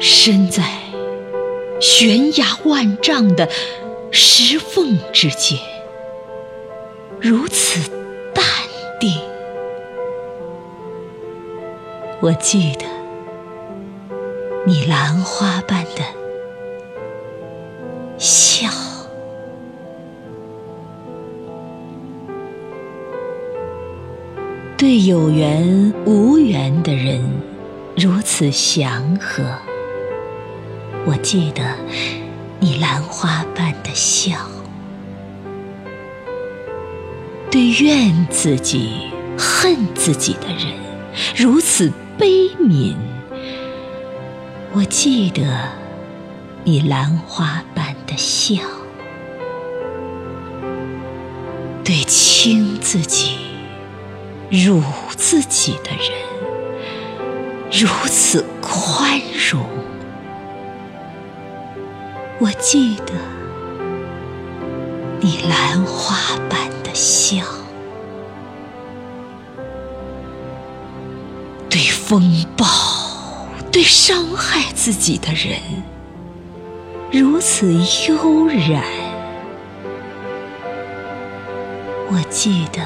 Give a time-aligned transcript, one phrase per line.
[0.00, 0.62] 身在
[1.80, 3.48] 悬崖万丈的
[4.10, 5.58] 石缝之间，
[7.20, 7.90] 如此
[8.34, 8.44] 淡
[9.00, 9.12] 定。
[12.20, 12.84] 我记得
[14.66, 16.02] 你兰花般的
[18.18, 18.68] 笑。
[24.76, 27.20] 对有缘无缘的人
[27.96, 29.44] 如此祥和，
[31.10, 31.62] 我记得
[32.60, 34.36] 你兰花般的笑；
[37.50, 40.74] 对怨自己、恨自己的人
[41.34, 42.94] 如此悲悯，
[44.74, 45.70] 我记得
[46.64, 48.58] 你兰花般的笑；
[51.82, 53.38] 对轻自己。
[54.50, 54.82] 辱
[55.14, 56.10] 自己的人
[57.70, 59.20] 如此宽
[59.50, 59.62] 容，
[62.40, 63.14] 我记得
[65.20, 67.42] 你兰花般的笑；
[71.68, 72.64] 对风暴、
[73.72, 75.58] 对伤害自己的人
[77.10, 77.72] 如此
[78.08, 78.84] 悠然，
[82.10, 82.80] 我记得。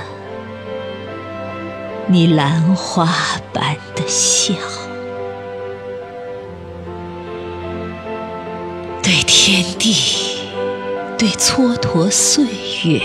[2.09, 3.07] 你兰花
[3.55, 4.55] 般的笑，
[9.03, 9.95] 对天地，
[11.19, 12.45] 对蹉跎岁
[12.85, 13.01] 月，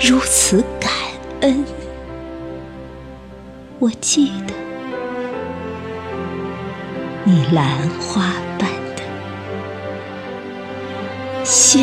[0.00, 0.90] 如此感
[1.42, 1.64] 恩。
[3.78, 4.54] 我记得
[7.24, 9.02] 你兰花般的
[11.44, 11.80] 笑，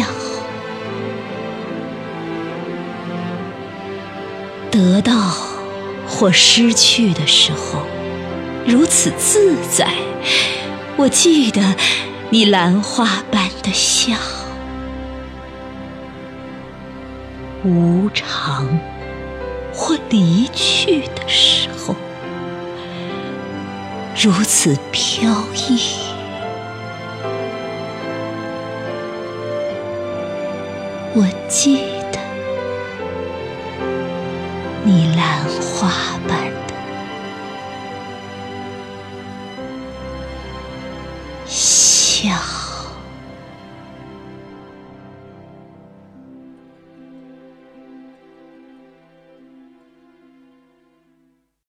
[4.72, 5.14] 得到。
[6.10, 7.82] 或失去的时候，
[8.66, 9.92] 如此自在。
[10.96, 11.62] 我记得
[12.30, 14.14] 你兰花般的笑，
[17.64, 18.68] 无常
[19.74, 21.96] 或离去的时候，
[24.22, 25.32] 如此飘
[25.70, 25.80] 逸。
[31.16, 31.78] 我记
[32.12, 32.20] 得。
[34.84, 35.90] 你兰花
[36.28, 36.52] 般
[42.24, 42.57] 也好。